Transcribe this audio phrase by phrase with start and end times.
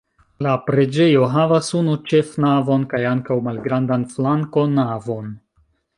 [0.45, 5.33] La preĝejo havas unu ĉefnavon kaj ankaŭ malgrandan flankonavon.